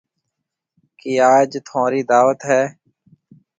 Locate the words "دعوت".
2.09-2.39